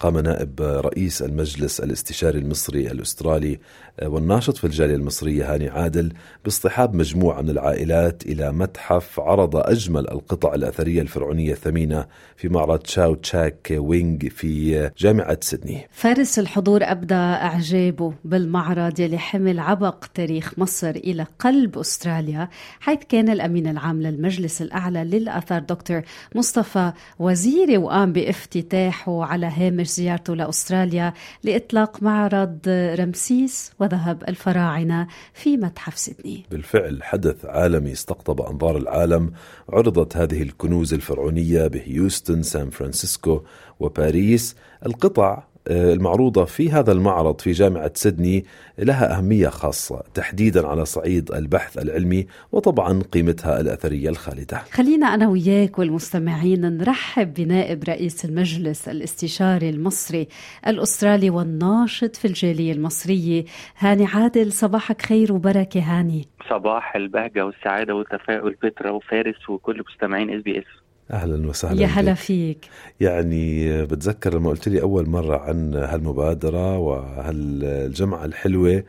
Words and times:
قام 0.00 0.18
نائب 0.18 0.60
رئيس 0.60 1.22
المجلس 1.22 1.80
الاستشاري 1.80 2.38
المصري 2.38 2.90
الأسترالي 2.90 3.58
والناشط 4.02 4.56
في 4.56 4.64
الجالية 4.64 4.94
المصرية 4.94 5.54
هاني 5.54 5.68
عادل 5.68 6.12
باصطحاب 6.44 6.94
مجموعة 6.94 7.42
من 7.42 7.50
العائلات 7.50 8.22
إلى 8.26 8.52
متحف 8.52 9.20
عرض 9.20 9.56
أجمل 9.56 10.10
القطع 10.10 10.54
الأثرية 10.54 11.02
الفرعونية 11.02 11.52
الثمينة 11.52 12.06
في 12.36 12.48
معرض 12.48 12.78
تشاو 12.78 13.14
تشاك 13.14 13.68
وينغ 13.76 14.28
في 14.28 14.90
جامعة 14.98 15.38
سيدني. 15.40 15.88
فارس 15.90 16.38
الحضور 16.38 16.80
أبدى 16.82 17.14
اعجابه 17.14 18.12
بالمعرض 18.24 19.00
يلي 19.00 19.18
حمل 19.18 19.58
عبق 19.58 20.04
تاريخ 20.14 20.58
مصر 20.58 20.90
إلى 20.90 21.26
قلب 21.38 21.78
أستراليا 21.78 22.48
حيث 22.80 22.98
كان 23.08 23.28
الأمين 23.28 23.66
العام 23.66 24.02
للمجلس 24.02 24.62
الأعلى 24.62 25.04
للأثار 25.04 25.60
دكتور 25.60 26.02
مصطفى 26.34 26.92
وزيري 27.18 27.78
وقام 27.78 28.12
بافتتاحه 28.12 29.24
على 29.24 29.46
هامش 29.46 29.93
زيارته 29.96 30.34
لأستراليا 30.34 31.12
لإطلاق 31.42 32.02
معرض 32.02 32.58
رمسيس 32.68 33.72
وذهب 33.80 34.22
الفراعنة 34.28 35.06
في 35.34 35.56
متحف 35.56 35.98
سيدني. 35.98 36.44
بالفعل 36.50 37.02
حدث 37.02 37.44
عالمي 37.44 37.92
استقطب 37.92 38.40
أنظار 38.40 38.76
العالم 38.76 39.32
عرضت 39.68 40.16
هذه 40.16 40.42
الكنوز 40.42 40.94
الفرعونية 40.94 41.66
بهيوستن، 41.66 42.42
سان 42.42 42.70
فرانسيسكو 42.70 43.42
وباريس، 43.80 44.56
القطع 44.86 45.53
المعروضة 45.70 46.44
في 46.44 46.70
هذا 46.70 46.92
المعرض 46.92 47.40
في 47.40 47.52
جامعة 47.52 47.90
سيدني 47.94 48.44
لها 48.78 49.18
أهمية 49.18 49.48
خاصة 49.48 50.02
تحديدا 50.14 50.66
على 50.66 50.84
صعيد 50.84 51.32
البحث 51.32 51.78
العلمي 51.78 52.26
وطبعا 52.52 53.02
قيمتها 53.12 53.60
الأثرية 53.60 54.08
الخالدة. 54.08 54.56
خلينا 54.72 55.06
أنا 55.06 55.28
وياك 55.28 55.78
والمستمعين 55.78 56.78
نرحب 56.78 57.34
بنائب 57.34 57.84
رئيس 57.84 58.24
المجلس 58.24 58.88
الاستشاري 58.88 59.70
المصري 59.70 60.28
الأسترالي 60.66 61.30
والناشط 61.30 62.16
في 62.16 62.24
الجالية 62.24 62.72
المصرية 62.72 63.44
هاني 63.78 64.06
عادل. 64.06 64.52
صباحك 64.52 65.02
خير 65.02 65.32
وبركة 65.32 65.80
هاني. 65.80 66.28
صباح 66.50 66.96
البهجة 66.96 67.46
والسعادة 67.46 67.94
والتفاؤل 67.94 68.56
بترا 68.62 68.90
وفارس 68.90 69.48
وكل 69.48 69.82
مستمعين 69.90 70.30
اس 70.36 70.42
بي 70.42 70.58
اس 70.58 70.83
أهلا 71.10 71.48
وسهلا 71.48 71.82
يا 71.82 71.86
هلا 71.86 72.14
فيك. 72.14 72.68
يعني 73.00 73.82
بتذكر 73.86 74.34
لما 74.34 74.50
قلت 74.50 74.68
لي 74.68 74.82
أول 74.82 75.08
مرة 75.08 75.36
عن 75.38 75.74
هالمبادرة 75.74 76.78
وهالجمعة 76.78 78.24
الحلوة 78.24 78.84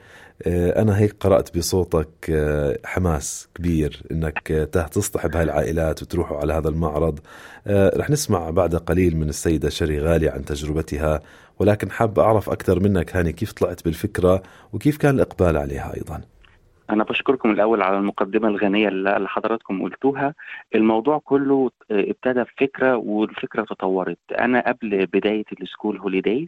أنا 0.48 0.98
هيك 1.00 1.16
قرأت 1.20 1.58
بصوتك 1.58 2.08
حماس 2.86 3.48
كبير 3.56 4.04
إنك 4.12 4.70
تصطحب 4.92 5.36
هاي 5.36 5.44
العائلات 5.44 6.02
وتروحوا 6.02 6.38
على 6.38 6.54
هذا 6.54 6.70
المعرض. 6.70 7.20
رح 7.68 8.10
نسمع 8.10 8.50
بعد 8.50 8.76
قليل 8.76 9.18
من 9.18 9.30
السيدة 9.30 9.70
شري 9.70 10.00
غالي 10.00 10.30
عن 10.30 10.46
تجربتها 10.46 11.22
ولكن 11.60 11.92
حاب 11.92 12.20
أعرف 12.20 12.50
أكثر 12.50 12.80
منك 12.80 13.16
هاني 13.16 13.34
كيف 13.34 13.52
طلعت 13.52 13.86
بالفكرة 13.86 14.44
وكيف 14.74 14.98
كان 14.98 15.16
الإقبال 15.16 15.58
عليها 15.58 15.94
أيضا؟ 15.96 16.22
أنا 16.89 17.03
بشكركم 17.03 17.52
الأول 17.52 17.81
على 17.81 17.97
المقدمة 17.97 18.47
الغنية 18.47 18.88
اللي 18.88 19.28
حضراتكم 19.30 19.81
قلتوها. 19.83 20.33
الموضوع 20.75 21.17
كله 21.23 21.72
ابتدى 21.91 22.44
بفكرة 22.44 22.95
والفكرة 22.97 23.64
تطورت. 23.64 24.19
أنا 24.39 24.59
قبل 24.67 25.06
بداية 25.06 25.44
ال 25.62 25.67
school 25.67 25.98
holidays 25.98 26.48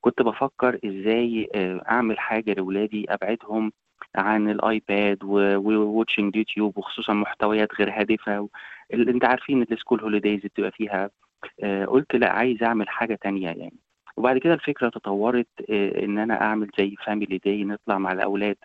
كنت 0.00 0.22
بفكر 0.22 0.78
إزاي 0.84 1.48
أعمل 1.88 2.18
حاجة 2.18 2.52
لأولادي 2.52 3.06
أبعدهم 3.08 3.72
عن 4.16 4.50
الآيباد 4.50 5.18
و 5.24 5.36
watching 5.36 6.36
يوتيوب 6.36 6.78
وخصوصا 6.78 7.12
محتويات 7.12 7.68
غير 7.78 7.90
هادفة 7.90 8.48
اللي 8.92 9.10
أنت 9.10 9.24
عارفين 9.24 9.62
ال 9.62 9.67
school 9.67 10.00
holidays 10.00 10.40
بتبقى 10.40 10.70
فيها 10.70 11.10
قلت 11.86 12.16
لا 12.16 12.32
عايز 12.32 12.62
أعمل 12.62 12.88
حاجة 12.88 13.14
تانية 13.22 13.46
يعني. 13.46 13.74
وبعد 14.16 14.38
كده 14.38 14.54
الفكرة 14.54 14.88
تطورت 14.88 15.48
إن 15.70 16.18
أنا 16.18 16.40
أعمل 16.42 16.70
زي 16.78 16.94
family 17.06 17.38
day 17.38 17.64
نطلع 17.64 17.98
مع 17.98 18.12
الأولاد 18.12 18.56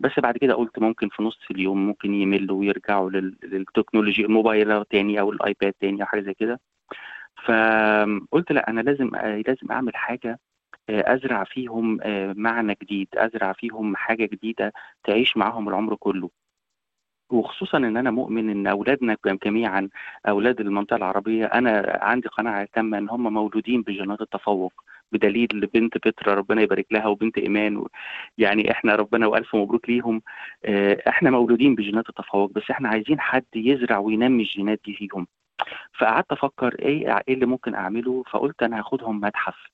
بس 0.00 0.10
بعد 0.18 0.36
كده 0.36 0.54
قلت 0.54 0.78
ممكن 0.78 1.08
في 1.08 1.22
نص 1.22 1.38
اليوم 1.50 1.86
ممكن 1.86 2.14
يملوا 2.14 2.58
ويرجعوا 2.60 3.10
للتكنولوجي 3.10 4.24
الموبايل 4.24 4.84
تاني 4.84 5.20
أو 5.20 5.32
الآيباد 5.32 5.72
تاني 5.72 6.02
أو 6.02 6.06
حاجة 6.06 6.20
زي 6.20 6.34
كده. 6.34 6.60
فقلت 7.46 8.52
لا 8.52 8.70
أنا 8.70 8.80
لازم 8.80 9.10
لازم 9.16 9.72
أعمل 9.72 9.96
حاجة 9.96 10.38
أزرع 10.90 11.44
فيهم 11.44 12.00
معنى 12.36 12.76
جديد 12.82 13.08
أزرع 13.14 13.52
فيهم 13.52 13.96
حاجة 13.96 14.24
جديدة 14.26 14.72
تعيش 15.04 15.36
معاهم 15.36 15.68
العمر 15.68 15.94
كله. 15.94 16.30
وخصوصا 17.30 17.78
إن 17.78 17.96
أنا 17.96 18.10
مؤمن 18.10 18.50
إن 18.50 18.66
أولادنا 18.66 19.16
جميعا 19.44 19.88
أولاد 20.28 20.60
المنطقة 20.60 20.96
العربية 20.96 21.46
أنا 21.46 21.98
عندي 22.02 22.28
قناعة 22.28 22.68
تامة 22.72 22.98
إن 22.98 23.08
هم 23.10 23.32
مولودين 23.32 23.82
بجينات 23.82 24.20
التفوق. 24.20 24.72
بدليل 25.12 25.46
بنت 25.74 25.98
بترا 26.08 26.34
ربنا 26.34 26.62
يبارك 26.62 26.86
لها 26.90 27.06
وبنت 27.06 27.38
إيمان 27.38 27.76
و... 27.76 27.88
يعني 28.38 28.70
إحنا 28.70 28.94
ربنا 28.94 29.26
وألف 29.26 29.56
مبروك 29.56 29.90
ليهم. 29.90 30.22
إحنا 31.08 31.30
مولودين 31.30 31.74
بجينات 31.74 32.08
التفوق 32.08 32.50
بس 32.52 32.70
إحنا 32.70 32.88
عايزين 32.88 33.20
حد 33.20 33.44
يزرع 33.54 33.98
وينمي 33.98 34.42
الجينات 34.42 34.80
دي 34.84 34.94
فيهم. 34.94 35.26
فقعدت 35.98 36.32
أفكر 36.32 36.76
إيه 36.78 37.16
إيه 37.28 37.34
اللي 37.34 37.46
ممكن 37.46 37.74
أعمله 37.74 38.22
فقلت 38.30 38.62
أنا 38.62 38.78
هاخدهم 38.78 39.20
متحف. 39.20 39.66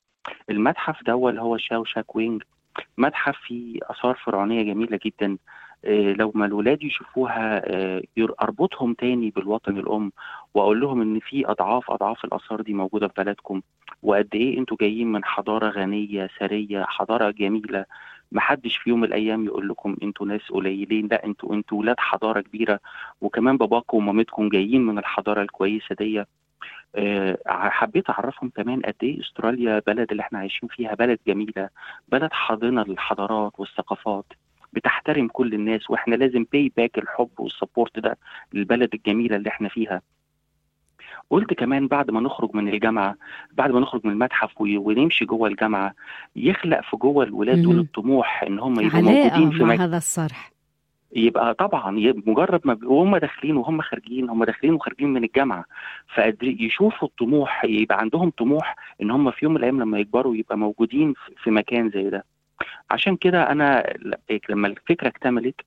المتحف 0.51 1.03
ده 1.05 1.29
اللي 1.29 1.41
هو 1.41 1.57
شاو 1.57 1.85
شاك 1.85 2.17
وينج. 2.17 2.43
متحف 2.99 3.37
فيه 3.37 3.79
آثار 3.83 4.15
فرعونية 4.25 4.63
جميلة 4.63 4.99
جدا. 5.05 5.37
لو 6.19 6.33
ما 6.35 6.47
الولاد 6.47 6.83
يشوفوها 6.83 7.63
أربطهم 8.43 8.95
تاني 8.95 9.31
بالوطن 9.31 9.79
الأم 9.79 10.13
وأقول 10.55 10.81
لهم 10.81 11.01
إن 11.01 11.21
في 11.21 11.47
أضعاف 11.51 11.91
أضعاف 11.91 12.25
الآثار 12.25 12.61
دي 12.61 12.75
موجودة 12.75 13.09
في 13.09 13.15
بلدكم. 13.25 13.63
وقد 14.07 14.29
إيه 14.35 14.59
أنتوا 14.59 14.77
جايين 14.81 15.13
من 15.13 15.25
حضارة 15.25 15.69
غنية 15.71 16.29
ثريه 16.39 16.85
حضارة 16.85 17.31
جميلة. 17.31 17.85
محدش 18.33 18.77
في 18.77 18.91
يوم 18.91 19.01
من 19.01 19.09
الأيام 19.09 19.45
يقول 19.45 19.69
لكم 19.69 19.97
أنتوا 20.03 20.27
ناس 20.27 20.41
قليلين. 20.51 21.09
لا 21.11 21.25
أنتوا 21.25 21.55
أنتوا 21.55 21.79
ولاد 21.79 21.97
حضارة 22.01 22.41
كبيرة. 22.41 22.81
وكمان 23.21 23.57
باباكم 23.57 23.97
ومامتكم 23.97 24.49
جايين 24.49 24.87
من 24.87 24.99
الحضارة 24.99 25.43
الكويسة 25.43 25.95
دي 25.95 26.25
أه 26.97 27.39
حبيت 27.49 28.11
أعرفهم 28.11 28.51
كمان 28.51 28.81
قد 28.83 28.95
إيه 29.03 29.21
أستراليا 29.21 29.83
بلد 29.87 30.11
اللي 30.11 30.21
إحنا 30.21 30.39
عايشين 30.39 30.69
فيها 30.69 30.95
بلد 30.95 31.19
جميلة 31.27 31.69
بلد 32.09 32.33
حاضنة 32.33 32.83
للحضارات 32.89 33.53
والثقافات 33.61 34.25
بتحترم 34.73 35.29
كل 35.29 35.55
الناس 35.55 35.91
وإحنا 35.91 36.15
لازم 36.15 36.47
pay 36.53 36.73
back 36.77 36.99
الحب 36.99 37.31
وال 37.39 37.52
support 37.52 37.99
ده 37.99 38.19
للبلد 38.53 38.95
الجميلة 38.95 39.37
اللي 39.37 39.49
إحنا 39.49 39.69
فيها. 39.69 40.03
قلت 41.31 41.55
كمان 41.55 41.87
بعد 41.87 42.11
ما 42.11 42.21
نخرج 42.21 42.51
من 42.55 42.69
الجامعة 42.69 43.15
بعد 43.53 43.71
ما 43.71 43.81
نخرج 43.81 44.01
من 44.07 44.13
المتحف 44.13 44.61
ونمشي 44.61 45.25
جوه 45.25 45.49
الجامعة 45.49 45.95
يخلق 46.37 46.81
في 46.81 46.97
جوه 46.97 47.25
الولاد 47.25 47.63
دول 47.63 47.79
الطموح 47.79 48.43
إن 48.43 48.59
هم 48.59 48.81
يبقوا 48.81 49.01
موجودين 49.01 49.51
في 49.51 49.65
مع. 49.65 49.75
هذا 49.75 49.97
الصرح. 49.97 50.53
يبقى 51.17 51.55
طبعا 51.55 51.91
مجرد 52.27 52.61
ما 52.65 52.79
وهم 52.85 53.17
داخلين 53.17 53.57
وهم 53.57 53.81
خارجين 53.81 54.31
هم 54.31 54.45
داخلين 54.45 54.75
وخارجين 54.75 55.09
من 55.13 55.25
الجامعة. 55.25 55.65
فيشوفوا 56.15 57.09
الطموح 57.09 57.65
يبقى 57.65 57.99
عندهم 58.01 58.31
طموح 58.31 58.77
إن 59.03 59.11
هم 59.11 59.31
في 59.31 59.45
يوم 59.45 59.53
من 59.53 59.59
الأيام 59.59 59.81
لما 59.81 59.99
يكبروا 59.99 60.37
يبقى 60.37 60.59
موجودين 60.59 61.15
في 61.43 61.51
مكان 61.51 61.91
زي 61.91 62.11
ده. 62.11 62.25
عشان 62.91 63.17
كده 63.17 63.53
أنا 63.53 63.93
لما 64.51 64.69
الفكرة 64.69 65.09
اكتملت 65.09 65.61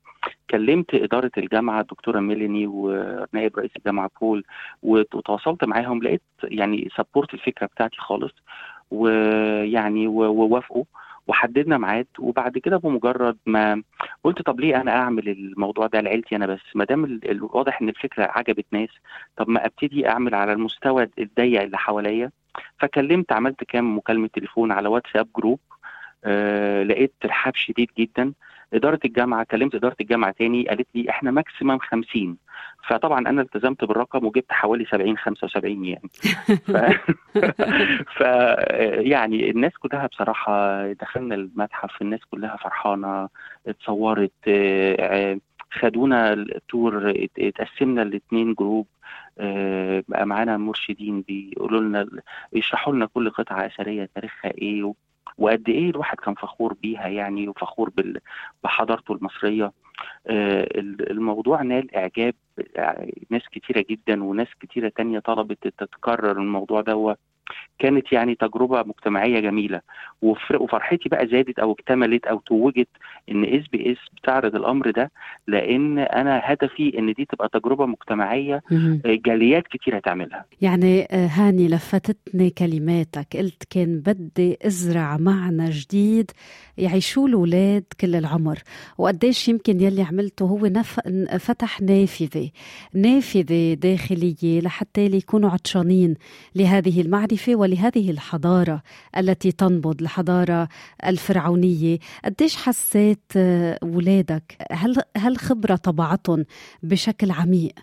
كلمت 0.49 0.93
إدارة 0.95 1.31
الجامعة 1.37 1.81
الدكتورة 1.81 2.19
ميلاني 2.19 2.67
ونائب 2.67 3.57
رئيس 3.57 3.71
الجامعة 3.77 4.11
بول 4.21 4.43
وتواصلت 4.83 5.63
معاهم 5.63 6.03
لقيت 6.03 6.21
يعني 6.43 6.89
support 6.97 7.33
الفكرة 7.33 7.65
بتاعتي 7.65 7.97
خالص 7.97 8.33
ويعني 8.91 10.07
ووافقوا 10.07 10.83
وحددنا 11.27 11.77
ميعاد. 11.77 12.07
وبعد 12.19 12.57
كده 12.57 12.77
بمجرد 12.77 13.37
ما 13.45 13.83
قلت 14.23 14.41
طب 14.41 14.59
ليه 14.59 14.81
أنا 14.81 14.91
أعمل 14.91 15.29
الموضوع 15.29 15.87
ده 15.87 16.01
لعيلتي 16.01 16.35
أنا 16.35 16.45
بس؟ 16.45 16.59
ما 16.75 16.85
دام 16.85 17.19
واضح 17.41 17.81
إن 17.81 17.89
الفكرة 17.89 18.23
عجبت 18.35 18.65
ناس 18.71 18.89
طب 19.37 19.49
ما 19.49 19.65
أبتدي 19.65 20.07
أعمل 20.09 20.35
على 20.35 20.53
المستوى 20.53 21.09
الضيق 21.19 21.61
اللي 21.61 21.77
حواليا. 21.77 22.31
فكلمت 22.79 23.31
عملت 23.31 23.63
كام 23.63 23.97
مكالمة 23.97 24.27
تليفون 24.33 24.71
على 24.71 24.87
واتساب 24.89 25.27
group 25.37 25.59
آه 26.25 26.83
لقيت 26.83 27.13
ترحاب 27.21 27.55
شديد 27.55 27.89
جدا. 27.97 28.33
إدارة 28.73 28.99
الجامعة 29.05 29.43
كلمت 29.43 29.75
إدارة 29.75 29.95
الجامعة 30.01 30.31
تاني 30.31 30.67
قالت 30.67 30.87
لي 30.95 31.09
إحنا 31.09 31.31
maximum 31.31 31.79
50 31.79 32.37
فطبعا 32.87 33.19
أنا 33.19 33.41
التزمت 33.41 33.83
بالرقم 33.83 34.25
وجبت 34.25 34.51
حوالي 34.51 34.85
70 34.85 35.17
75 35.17 35.85
يعني. 35.85 36.09
ف... 36.65 36.71
ف 38.17 38.21
يعني 39.11 39.49
الناس 39.49 39.71
كلها 39.77 40.07
بصراحة 40.07 40.87
دخلنا 40.91 41.35
المتحف 41.35 42.01
الناس 42.01 42.19
كلها 42.31 42.57
فرحانة 42.57 43.29
اتصورت 43.67 44.49
خدونا 45.71 46.33
ال 46.33 46.49
tour 46.49 47.13
اتقسمنا 47.39 48.01
لاثنين 48.01 48.53
group 48.53 48.87
بقى 50.07 50.25
معانا 50.25 50.57
مرشدين 50.57 51.21
بيقولوا 51.21 51.81
لنا 51.81 52.07
يشرحوا 52.53 52.93
لنا 52.93 53.05
كل 53.05 53.29
قطعة 53.29 53.65
أثرية 53.65 54.09
تاريخها 54.15 54.51
إيه 54.57 54.93
وقد 55.39 55.69
إيه 55.69 55.89
الواحد 55.89 56.17
كان 56.17 56.33
فخور 56.33 56.73
بيها 56.73 57.07
يعني 57.07 57.47
وفخور 57.47 57.91
بحضارته 58.63 59.13
المصرية. 59.13 59.71
الموضوع 61.11 61.61
نال 61.61 61.95
إعجاب 61.95 62.33
ناس 63.29 63.41
كتيرة 63.51 63.85
جدا 63.89 64.23
وناس 64.23 64.47
كتيرة 64.59 64.91
تانية 64.95 65.19
طلبت 65.19 65.67
تتكرر 65.77 66.31
الموضوع 66.31 66.81
ده 66.81 67.15
كانت 67.79 68.11
يعني 68.13 68.35
تجربة 68.35 68.83
مجتمعية 68.83 69.39
جميلة. 69.39 69.81
وفرحتي 70.21 71.09
بقى 71.09 71.27
زادت 71.27 71.59
أو 71.59 71.71
اكتملت 71.71 72.25
أو 72.25 72.39
توجت 72.39 72.87
إن 73.31 73.43
إس 73.43 73.67
بي 73.67 73.91
إس 73.91 73.97
بتعرض 74.21 74.55
الأمر 74.55 74.91
ده 74.91 75.11
لأن 75.47 75.99
أنا 75.99 76.41
هدفي 76.43 76.99
إن 76.99 77.13
دي 77.13 77.25
تبقى 77.25 77.49
تجربة 77.53 77.85
مجتمعية 77.85 78.61
جاليات 79.05 79.67
كتير 79.67 79.97
هتعملها 79.97 80.45
يعني 80.61 81.07
هاني 81.11 81.67
لفتتني 81.67 82.49
كلماتك. 82.49 83.37
قلت 83.37 83.63
كان 83.69 83.99
بدي 83.99 84.57
أزرع 84.65 85.17
معنى 85.17 85.69
جديد 85.69 86.31
يعيشوه 86.77 87.25
الأولاد 87.25 87.83
كل 88.01 88.15
العمر. 88.15 88.57
وقديش 88.97 89.49
يمكن 89.49 89.77
يلي 89.89 90.01
عملته 90.01 90.45
هو 90.45 90.65
نف... 90.65 90.99
فتح 91.39 91.81
نافذة 91.81 92.49
نافذة 92.93 93.73
داخلية 93.73 94.61
لحتى 94.61 95.05
يكونوا 95.05 95.49
عطشانين 95.49 96.15
لهذه 96.55 97.01
المعرفة 97.01 97.55
ولهذه 97.55 98.11
الحضارة 98.11 98.81
التي 99.17 99.51
تنبض 99.51 100.01
الحضارة 100.01 100.67
الفرعونية 101.05 101.99
قديش 102.25 102.55
حسيت 102.55 103.31
ولادك 103.83 104.57
هل 104.71 105.01
هل 105.17 105.37
خبرة 105.37 105.75
طبعتهم 105.75 106.45
بشكل 106.83 107.31
عميق 107.31 107.73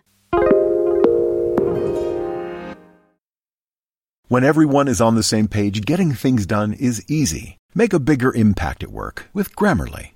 When 4.29 4.43
everyone 4.43 4.89
is 4.89 5.01
on 5.01 5.15
the 5.15 5.23
same 5.23 5.47
page, 5.47 5.83
getting 5.83 6.11
things 6.11 6.47
done 6.47 6.73
is 6.73 6.97
easy. 7.09 7.59
Make 7.77 7.93
a 7.93 8.01
bigger 8.01 8.35
impact 8.35 8.83
at 8.83 8.91
work 8.91 9.31
with 9.33 9.55
Grammarly. 9.55 10.16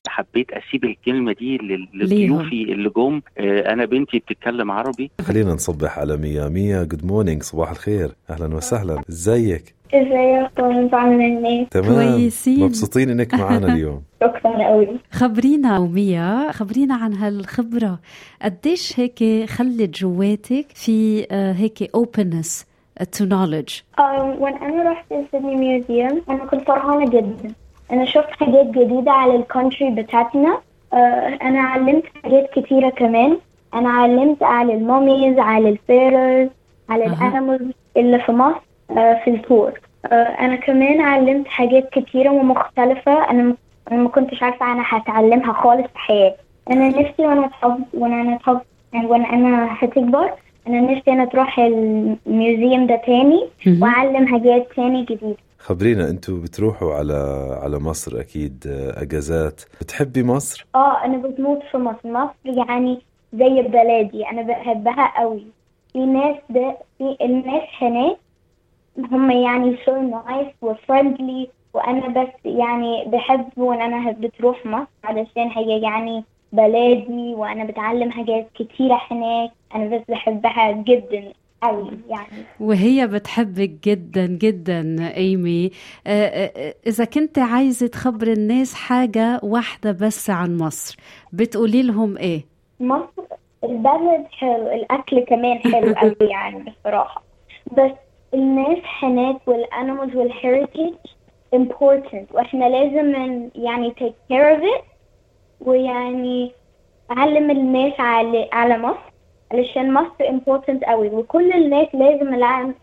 حبيت 0.11 0.47
أسيب 0.51 0.83
الكلمة 0.85 1.33
دي 1.39 1.57
لضيوفي 1.93 2.63
اللي 2.63 2.89
جم. 2.97 3.21
أنا 3.39 3.85
بنتي 3.85 4.19
بتتكلم 4.19 4.71
عربي. 4.71 5.11
خلينا 5.21 5.53
نصبح 5.53 5.99
على 5.99 6.17
ميا. 6.17 6.49
ميا 6.49 6.83
good 6.83 7.05
morning 7.05 7.43
صباح 7.43 7.71
الخير. 7.71 8.11
أهلا 8.29 8.55
وسهلا. 8.55 9.01
إزيك؟ 9.09 9.73
ازيكم 9.93 10.95
عاملين 10.95 11.45
إيه؟ 11.45 11.65
تمام. 11.65 11.93
كويسين. 12.17 12.63
مبسوطين 12.63 13.09
إنك 13.09 13.33
معنا 13.33 13.67
اليوم. 13.73 14.01
شكرا 14.23 14.67
قوي 14.67 14.87
خبرينا 15.11 15.77
وميا 15.79 16.51
خبرينا 16.51 16.95
عن 16.95 17.13
هالخبرة. 17.13 17.99
قديش 18.41 18.99
هيك 18.99 19.49
خلت 19.49 19.99
جواتك 19.99 20.65
في 20.75 21.25
هيك 21.31 21.91
openness 21.97 22.63
to 23.01 23.23
knowledge 23.25 23.99
when 24.39 24.53
أنا 24.61 24.91
رحت 24.91 25.11
السيدني 25.11 25.55
museum 25.55 26.21
أنا 26.29 26.45
كنت 26.45 26.61
فرحانة 26.67 27.09
جدا. 27.09 27.53
أنا 27.91 28.05
شفت 28.05 28.31
حاجات 28.31 28.65
جديدة 28.65 29.11
على 29.11 29.35
ال 29.35 29.42
country 29.42 29.89
بتاعتنا. 29.89 30.57
أنا 31.41 31.61
علمت 31.61 32.03
حاجات 32.23 32.49
كتيرة 32.59 32.89
كمان. 32.89 33.37
أنا 33.73 33.89
علمت 33.89 34.43
على 34.43 34.73
ال 34.73 34.81
mummies 34.81 35.39
على 35.39 35.69
ال 35.69 35.78
pharaohs 35.78 36.49
على 36.89 37.05
ال 37.05 37.13
animals 37.13 37.71
اللي 37.97 38.19
في 38.19 38.31
مصر 38.31 38.59
في 38.93 39.27
ال 39.27 39.36
tour 39.36 39.71
أنا 40.11 40.55
كمان 40.55 41.01
علمت 41.01 41.47
حاجات 41.47 41.89
كتيرة 41.89 42.29
ومختلفة. 42.29 43.29
أنا 43.29 43.55
أنا 43.91 44.01
ما 44.03 44.09
كنتش 44.09 44.43
عارفة 44.43 44.71
أنا 44.71 44.83
هتعلمها 44.85 45.53
خالص 45.53 45.87
في 45.87 45.99
حياتي. 45.99 46.37
أنا 46.71 46.87
نفسي 46.87 47.27
وأنا 47.27 47.45
اتحب 47.45 47.83
وأنا 47.93 48.21
أنا 48.21 48.35
اتحب 48.35 48.59
يعني 48.93 49.05
وأنا 49.07 49.29
أنا 49.33 49.67
هتكبر 49.79 50.31
أنا 50.67 50.81
نفسي 50.81 51.11
أنا 51.11 51.25
تروح 51.25 51.59
ال 51.59 51.77
museum 51.77 52.87
ده 52.87 52.95
تاني 52.95 53.45
وأعلم 53.81 54.27
حاجات 54.27 54.67
تاني 54.75 55.03
جديدة. 55.03 55.35
خبرينا 55.61 56.09
أنتوا 56.09 56.39
بتروحوا 56.39 56.93
على 56.93 57.13
على 57.63 57.79
مصر 57.79 58.19
أكيد 58.19 58.63
أجازات. 58.97 59.61
بتحبي 59.81 60.23
مصر؟ 60.23 60.65
آه 60.75 61.05
أنا 61.05 61.17
بموت 61.17 61.59
في 61.71 61.77
مصر. 61.77 61.99
مصر 62.05 62.33
يعني 62.45 63.01
زي 63.33 63.61
بلادي 63.61 64.27
أنا 64.27 64.41
بحبها 64.41 65.19
قوي. 65.21 65.43
في 65.93 65.99
ناس 66.05 66.35
ده 66.49 66.77
في 66.97 67.17
الناس 67.21 67.63
هناك 67.81 68.17
هم 69.11 69.31
يعني 69.31 69.77
so 69.77 69.91
nice 70.15 70.53
و 70.61 70.71
friendly 70.71 71.49
وأنا 71.73 72.07
بس 72.23 72.45
يعني 72.45 73.05
بحب 73.07 73.49
وان 73.57 73.81
أنا 73.81 74.11
بتروح 74.11 74.65
مصر 74.65 74.87
علشان 75.03 75.47
هي 75.51 75.81
يعني 75.81 76.23
بلادي 76.53 77.33
وأنا 77.35 77.63
بتعلم 77.63 78.11
حاجات 78.11 78.47
كتيرة 78.55 79.01
هناك. 79.11 79.51
أنا 79.75 79.97
بس 79.97 80.01
بحبها 80.09 80.71
جدا. 80.71 81.33
قوي 81.61 81.91
يعني. 82.09 82.43
وهي 82.59 83.07
بتحبك 83.07 83.69
جدا 83.87 84.25
جدا 84.27 85.13
أيمي. 85.17 85.71
إذا 86.87 87.05
كنت 87.05 87.39
عايزة 87.39 87.87
تخبر 87.87 88.27
الناس 88.27 88.73
حاجة 88.73 89.39
واحدة 89.43 89.91
بس 89.91 90.29
عن 90.29 90.57
مصر 90.57 90.97
بتقولي 91.33 91.83
لهم 91.83 92.17
إيه؟ 92.17 92.45
مصر 92.79 93.23
البلد 93.63 94.25
حلو 94.31 94.67
الأكل 94.71 95.19
كمان 95.19 95.57
حلو 95.59 95.93
قوي 96.01 96.15
يعني 96.29 96.63
بصراحة. 96.81 97.23
بس 97.77 97.91
الناس 98.33 98.77
هناك 99.03 99.47
وال 99.47 99.62
animals 99.62 100.15
وال 100.15 100.31
heritage 100.31 100.93
important 101.55 102.31
وإحنا 102.31 102.65
لازم 102.65 103.13
يعني 103.55 103.91
take 103.99 104.33
care 104.33 104.57
of 104.57 104.61
it 104.63 104.83
ويعني 105.61 106.51
اعلم 107.11 107.51
الناس 107.51 107.93
على 107.99 108.49
على 108.53 108.77
مصر. 108.77 109.10
علشان 109.51 109.93
مصر 109.93 110.23
important 110.23 110.89
قوي 110.89 111.09
وكل 111.09 111.51
الناس 111.53 111.87
لازم 111.93 112.33
العلم 112.33 112.73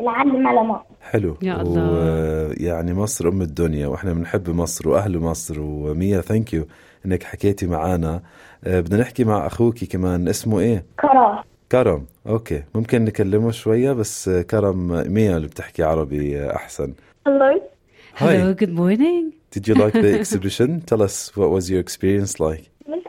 العلم 0.00 0.46
على 0.46 0.62
مصر. 0.62 0.84
حلو. 1.02 1.36
يا 1.42 1.60
الله. 1.62 1.90
ويعني 1.92 2.94
مصر 2.94 3.28
أم 3.28 3.42
الدنيا 3.42 3.86
وإحنا 3.86 4.12
بنحب 4.12 4.50
مصر 4.50 4.88
وأهل 4.88 5.18
مصر 5.18 5.60
وميا 5.60 6.20
thank 6.20 6.52
you 6.54 6.66
إنك 7.06 7.22
حكيتي 7.22 7.66
معنا 7.66 8.22
بدنا 8.66 9.00
نحكي 9.00 9.24
مع 9.24 9.46
أخوك 9.46 9.84
كمان 9.84 10.28
اسمه 10.28 10.60
إيه؟ 10.60 10.84
كرم. 11.00 11.38
كرم. 11.72 12.06
okay. 12.26 12.62
ممكن 12.74 13.04
نكلمه 13.04 13.50
شوية 13.50 13.92
بس 13.92 14.30
كرم 14.30 14.88
ميا 15.12 15.36
اللي 15.36 15.48
بتحكي 15.48 15.82
عربي 15.82 16.50
أحسن. 16.50 16.94
Hello. 17.28 17.60
Hello, 18.20 18.54
good 18.62 18.74
morning. 18.80 19.24
Did 19.54 19.68
you 19.68 19.74
like 19.74 19.92
the 19.92 20.14
exhibition? 20.20 20.80
Tell 20.90 21.02
us 21.02 21.16
what 21.36 21.50
was 21.56 21.64
your 21.70 21.80
experience 21.80 22.38
like? 22.40 22.64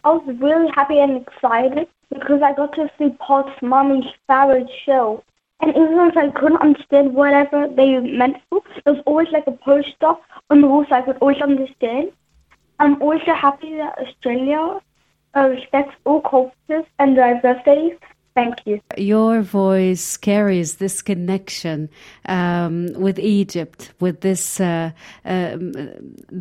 I 0.06 0.10
was 0.18 0.26
really 0.48 0.70
happy 0.80 0.98
and 1.06 1.14
excited. 1.26 1.88
Because 2.14 2.42
I 2.42 2.54
got 2.54 2.74
to 2.74 2.90
see 2.98 3.16
Paul's 3.20 3.52
mommy's 3.62 4.06
favorite 4.28 4.70
show. 4.86 5.24
And 5.62 5.72
even 5.72 6.00
if 6.12 6.18
I 6.18 6.30
couldn't 6.32 6.62
understand 6.62 7.14
whatever 7.14 7.68
they 7.68 7.98
meant 8.00 8.38
for, 8.50 8.62
there 8.84 8.94
was 8.94 9.04
always 9.06 9.30
like 9.32 9.48
a 9.48 9.52
poster 9.52 10.14
on 10.50 10.62
the 10.62 10.68
wall 10.68 10.86
so 10.88 10.96
I 10.96 11.02
could 11.02 11.18
always 11.18 11.42
understand. 11.42 12.12
I'm 12.80 13.02
also 13.02 13.34
happy 13.34 13.78
that 13.78 13.98
Australia 13.98 14.82
uh, 15.36 15.48
respects 15.50 15.96
all 16.04 16.22
cultures 16.22 16.86
and 17.00 17.16
diversities. 17.16 17.98
Thank 18.36 18.56
you. 18.66 18.82
Your 18.98 19.42
voice 19.42 20.18
carries 20.18 20.76
this 20.84 21.02
connection 21.02 21.80
um, 22.28 22.76
with 23.06 23.18
Egypt, 23.18 23.94
with 24.04 24.18
this 24.28 24.60
uh, 24.60 24.92
um, 25.24 25.72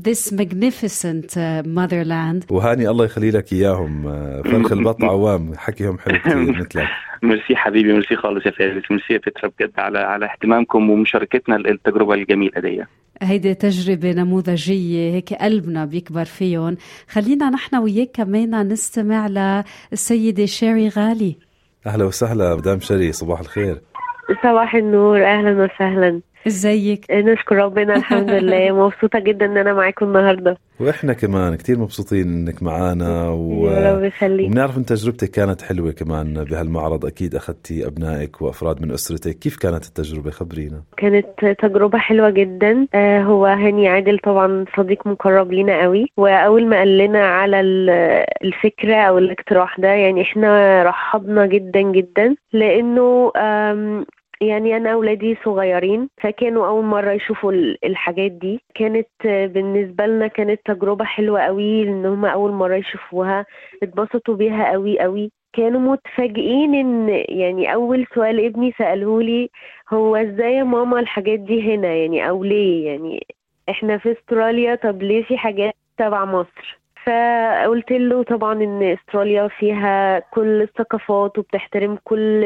this 0.07 0.33
magnificent 0.33 1.37
uh, 1.37 1.63
motherland. 1.65 2.47
وهاني 2.51 2.89
الله 2.89 3.05
يخلي 3.05 3.31
لك 3.31 3.53
إياهم 3.53 4.03
فرخ 4.43 4.73
البط 4.73 5.05
عوام 5.15 5.53
حكيهم 5.57 5.99
حلو 5.99 6.19
كثير 6.19 6.37
مثلك. 6.53 6.87
ميرسي 7.23 7.57
حبيبي 7.57 7.93
ميرسي 7.93 8.17
خالص 8.17 8.47
يا 8.47 8.51
فارس. 8.51 8.83
ميرسي 8.91 9.13
يا 9.13 9.19
فترة 9.19 9.53
بجد 9.59 9.73
على 9.79 9.99
على 9.99 10.27
اهتمامكم 10.27 10.91
ومشاركتنا 10.91 11.57
التجربة 11.57 12.15
الجميلة 12.15 12.61
دي. 12.61 12.85
هيدي 13.23 13.55
تجربة 13.55 14.13
نموذجية 14.13 15.15
هيك 15.15 15.35
قلبنا 15.35 15.85
بيكبر 15.85 16.25
فيهم. 16.25 16.77
خلينا 17.09 17.51
نحن 17.51 17.77
وياك 17.77 18.11
كمان 18.15 18.69
نستمع 18.69 19.27
للسيدة 19.93 20.47
شيري 20.47 20.89
غالي. 20.89 21.37
أهلا 21.87 22.05
وسهلا 22.05 22.55
مدام 22.55 22.81
شري 22.81 23.12
صباح 23.12 23.41
الخير. 23.41 23.81
صباح 24.43 24.75
النور 24.75 25.25
أهلا 25.25 25.64
وسهلا. 25.64 26.21
ازيك؟ 26.47 27.07
نشكر 27.11 27.57
ربنا 27.57 27.97
الحمد 27.97 28.31
لله. 28.31 28.73
مبسوطة 28.85 29.19
جدا 29.19 29.47
إن 29.47 29.57
أنا 29.57 29.73
معاكم 29.75 30.07
النهارده. 30.07 30.57
وإحنا 30.81 31.13
كمان 31.13 31.55
كتير 31.55 31.79
مبسوطين 31.79 32.23
إنك 32.23 32.63
معنا 32.63 33.29
و... 33.29 33.67
يا 33.67 33.93
رب 33.93 34.05
يخليك. 34.05 34.47
وبنعرف 34.47 34.79
إن 34.79 34.85
تجربتك 34.85 35.31
كانت 35.31 35.63
حلوة 35.63 35.93
كمان 35.93 36.45
بهالمعرض. 36.45 37.07
أكيد 37.07 37.35
أخذتي 37.35 37.87
أبنائك 37.87 38.43
وأفراد 38.43 38.83
من 38.83 38.91
أسرتك. 38.91 39.39
كيف 39.39 39.57
كانت 39.57 39.85
التجربة؟ 39.87 40.31
خبرينا. 40.31 40.83
كانت 40.97 41.27
تجربة 41.63 41.99
حلوة 41.99 42.31
جدا. 42.31 42.87
آه 42.95 43.23
هو 43.23 43.47
هاني 43.47 43.89
عادل 43.89 44.19
طبعا 44.19 44.65
صديق 44.77 45.07
مقرب 45.07 45.53
لينا 45.53 45.83
قوي. 45.83 46.07
وأول 46.17 46.67
ما 46.67 46.77
قال 46.77 46.99
لنا 46.99 47.27
على 47.27 47.61
الفكرة 48.45 48.97
أو 48.97 49.19
الاقتراح 49.19 49.81
ده 49.81 49.89
يعني 49.89 50.23
إحنا 50.23 50.83
رحبنا 50.83 51.47
جدا 51.47 51.81
جدا. 51.81 52.37
لأنه 52.53 53.33
يعني 54.49 54.77
أنا 54.77 54.93
أولادي 54.93 55.37
صغيرين 55.45 56.09
فكانوا 56.23 56.67
أول 56.67 56.85
مرة 56.85 57.11
يشوفوا 57.13 57.53
الحاجات 57.85 58.33
دي. 58.33 58.61
كانت 58.75 59.09
بالنسبة 59.25 60.07
لنا 60.07 60.27
كانت 60.27 60.61
تجربة 60.65 61.05
حلوة 61.05 61.41
قوي 61.41 61.83
إن 61.83 62.07
هم 62.07 62.25
أول 62.25 62.53
مرة 62.53 62.75
يشوفوها 62.75 63.47
اتبسطوا 63.83 64.35
بيها 64.37 64.73
قوي 64.73 65.01
قوي. 65.01 65.31
كانوا 65.53 65.81
متفاجئين 65.81 66.75
إن 66.75 67.09
يعني 67.29 67.75
أول 67.75 68.07
سؤال 68.15 68.45
ابني 68.45 68.73
ساله 68.79 69.23
لي 69.23 69.51
هو 69.93 70.17
إزاي 70.17 70.55
يا 70.55 70.63
ماما 70.65 71.01
الحاجات 71.01 71.39
دي 71.41 71.75
هنا؟ 71.75 71.89
يعني 71.95 72.29
أو 72.29 72.45
ليه؟ 72.45 72.87
يعني 72.87 73.27
إحنا 73.69 73.99
في 73.99 74.13
أستراليا 74.13 74.75
طب 74.75 75.03
ليه 75.03 75.23
في 75.25 75.39
حاجات 75.39 75.75
تبع 75.99 76.25
مصر؟ 76.25 76.79
فقلت 77.07 77.91
له 77.93 78.23
طبعا 78.23 78.53
إن 78.53 78.83
أستراليا 78.83 79.49
فيها 79.49 80.19
كل 80.19 80.63
الثقافات 80.63 81.39
وبتحترم 81.39 81.99
كل 82.05 82.45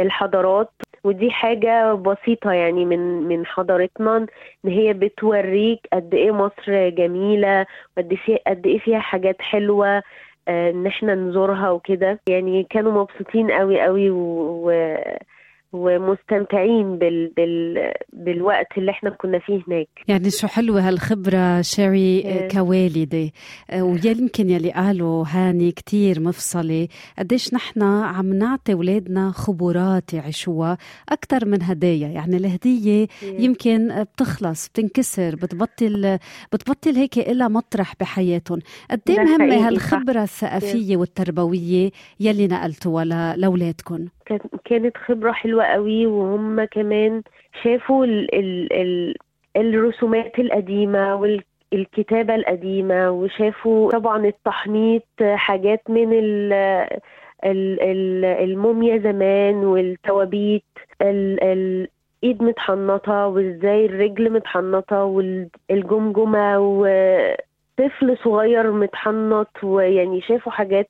الحضارات. 0.00 0.70
ودي 1.06 1.30
حاجة 1.30 1.94
بسيطة 1.94 2.52
يعني 2.52 2.84
من 2.84 2.98
من 3.28 3.46
حضارتنا 3.46 4.16
إن 4.64 4.70
هي 4.70 4.92
بتوريك 4.92 5.80
قد 5.92 6.14
إيه 6.14 6.30
مصر 6.30 6.88
جميلة 6.88 7.66
وقد 7.96 8.18
إيه 8.28 8.38
قد 8.46 8.66
إيه 8.66 8.78
فيها 8.78 8.98
حاجات 8.98 9.42
حلوة 9.42 10.02
آه، 10.48 10.70
إن 10.70 10.86
إحنا 10.86 11.14
نزورها 11.14 11.70
وكده. 11.70 12.20
يعني 12.28 12.66
كانوا 12.70 12.92
مبسوطين 12.92 13.50
قوي 13.50 13.80
قوي 13.80 14.10
و... 14.10 14.70
ومستمتعين 15.72 16.98
بال... 16.98 17.32
بال... 17.36 17.92
بالوقت 18.12 18.66
اللي 18.78 18.90
إحنا 18.90 19.10
كنا 19.10 19.38
فيه 19.38 19.62
هناك. 19.68 19.88
يعني 20.08 20.30
شو 20.30 20.46
حلوة 20.46 20.88
هالخبرة 20.88 21.60
شيري 21.60 22.18
إيه. 22.18 22.48
كوالدة. 22.48 23.30
آه، 23.70 23.82
ويمكن 23.82 24.50
يلي 24.50 24.72
قالوا 24.72 25.24
هاني 25.28 25.72
كتير 25.72 26.20
مفصلة. 26.20 26.88
قديش 27.18 27.54
نحن 27.54 27.82
عم 27.82 28.34
نعطي 28.34 28.72
أولادنا 28.72 29.30
خبرات 29.30 30.14
يعيشوها 30.14 30.78
أكثر 31.08 31.46
من 31.46 31.62
هدايا. 31.62 32.08
يعني 32.08 32.36
الهدية 32.36 33.06
إيه. 33.22 33.40
يمكن 33.40 34.02
بتخلص 34.02 34.68
بتنكسر 34.68 35.34
بتبطل 35.36 36.18
بتبطل 36.52 36.96
هيك 36.96 37.18
إلها 37.18 37.48
مطرح 37.48 37.94
بحياتهم. 38.00 38.58
قد 38.90 39.00
مهمة 39.08 39.68
هالخبرة 39.68 40.22
الثقافية 40.22 40.96
والتربوية 40.96 41.90
يلي 42.20 42.46
نقلتوها 42.46 43.04
لأولادكم؟ 43.36 44.06
كانت 44.64 44.96
خبرة 44.96 45.32
حلوة 45.32 45.64
قوي 45.64 46.06
وهم 46.06 46.64
كمان 46.64 47.22
شافوا 47.62 48.04
ال 48.04 48.34
ال 48.34 48.72
ال 48.72 49.14
الرسومات 49.56 50.38
القديمة 50.38 51.14
والكتابة 51.72 52.34
القديمة 52.34 53.10
وشافوا 53.10 53.90
طبعا 53.90 54.26
التحنيط 54.26 55.02
حاجات 55.22 55.90
من 55.90 56.12
ال 56.12 56.52
ال 57.44 58.24
الموميا 58.24 58.98
زمان 58.98 59.54
والتوابيت 59.54 60.64
الايد 61.02 62.42
متحنطة 62.42 63.26
وإزاي 63.26 63.86
الرجل 63.86 64.30
متحنطة 64.32 65.04
والجمجمة 65.04 66.58
وطفل 66.58 68.16
صغير 68.24 68.72
متحنط 68.72 69.64
ويعني 69.64 70.20
شافوا 70.20 70.52
حاجات 70.52 70.88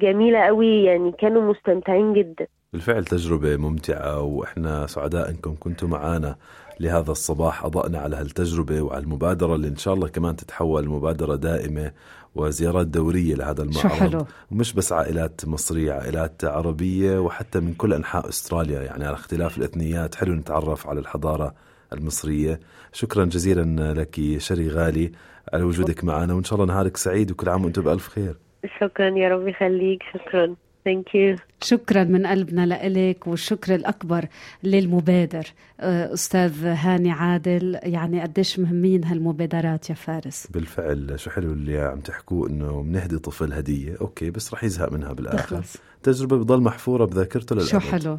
جميلة 0.00 0.38
قوي 0.38 0.84
يعني 0.84 1.12
كانوا 1.12 1.52
مستمتعين 1.52 2.12
جدا. 2.12 2.46
بالفعل 2.72 3.04
تجربة 3.04 3.56
ممتعة 3.56 4.20
وإحنا 4.20 4.86
سعداء 4.86 5.30
أنكم 5.30 5.56
كنتوا 5.60 5.88
معنا 5.88 6.36
لهذا 6.80 7.10
الصباح. 7.10 7.64
أضأنا 7.64 7.98
على 7.98 8.16
هالتجربة 8.16 8.80
وعلى 8.80 9.02
المبادرة 9.04 9.54
اللي 9.54 9.68
إن 9.68 9.76
شاء 9.76 9.94
الله 9.94 10.08
كمان 10.08 10.36
تتحول 10.36 10.84
لمبادرة 10.84 11.36
دائمة 11.36 11.92
وزيارات 12.34 12.86
دورية 12.86 13.34
لهذا 13.34 13.62
المعرض. 13.62 13.80
شو 13.80 13.88
حلو. 13.88 14.26
ومش 14.50 14.72
بس 14.72 14.92
عائلات 14.92 15.40
مصرية 15.46 15.92
عائلات 15.92 16.44
عربية 16.44 17.18
وحتى 17.18 17.60
من 17.60 17.74
كل 17.74 17.92
أنحاء 17.92 18.28
أستراليا 18.28 18.82
يعني 18.82 19.04
على 19.04 19.14
اختلاف 19.14 19.58
الإثنيات. 19.58 20.14
حلو 20.14 20.34
نتعرف 20.34 20.86
على 20.86 21.00
الحضارة 21.00 21.54
المصرية. 21.92 22.60
شكرا 22.92 23.24
جزيلا 23.24 23.94
لك 23.94 24.38
شري 24.38 24.68
غالي 24.68 25.12
على 25.52 25.62
وجودك 25.62 26.04
معنا 26.04 26.34
وإن 26.34 26.44
شاء 26.44 26.60
الله 26.60 26.74
نهارك 26.74 26.96
سعيد 26.96 27.30
وكل 27.30 27.48
عام 27.48 27.64
وأنتم 27.64 27.82
بألف 27.82 28.08
خير. 28.08 28.38
شكرا 28.80 29.18
يا 29.18 29.28
رب 29.28 29.48
يخليك. 29.48 30.02
شكرا. 30.14 30.54
thank 30.84 31.14
you 31.14 31.36
شكرا 31.62 32.04
من 32.04 32.26
قلبنا 32.26 32.66
لك 32.88 33.26
والشكر 33.26 33.74
الأكبر 33.74 34.24
للمبادر. 34.62 35.46
آه، 35.80 36.12
أستاذ 36.12 36.64
هاني 36.66 37.10
عادل 37.10 37.78
يعني 37.82 38.22
قديش 38.22 38.58
مهمين 38.58 39.04
هالمبادرات 39.04 39.90
يا 39.90 39.94
فارس؟ 39.94 40.46
بالفعل 40.50 41.20
شو 41.20 41.30
حلو 41.30 41.52
اللي 41.52 41.78
عم 41.80 42.00
تحكوا 42.00 42.48
إنه 42.48 42.82
بنهدي 42.82 43.18
طفل 43.18 43.52
هدية. 43.52 43.96
okay 44.00 44.30
بس 44.30 44.54
رح 44.54 44.64
يزهق 44.64 44.92
منها 44.92 45.12
بالآخر. 45.12 45.38
تخلص. 45.56 45.76
تجربة 46.02 46.36
بضل 46.36 46.60
محفورة 46.60 47.04
بذاكرته 47.04 47.54
للأبد. 47.56 47.70
شو 47.70 47.80
حلو؟ 47.80 48.18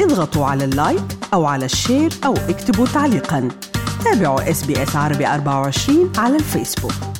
اضغطوا 0.00 0.46
على 0.46 0.64
ال 0.64 0.72
like 0.72 1.04
أو 1.34 1.44
على 1.44 1.64
ال 1.64 1.72
share 1.72 2.10
أو 2.26 2.32
اكتبوا 2.32 2.86
تعليقا. 2.86 3.48
تابعوا 4.04 4.50
SBS 4.50 4.96
عربي 4.96 5.26
24 5.26 6.12
على 6.18 6.36
الفيسبوك. 6.36 7.13